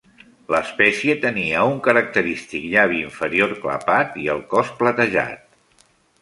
L'espècie 0.53 1.15
tenia 1.25 1.65
un 1.73 1.77
característic 1.87 2.65
llavi 2.71 2.97
inferior 3.09 3.53
clapat 3.67 4.19
i 4.25 4.27
el 4.37 4.43
cos 4.55 4.73
platejat. 4.83 5.47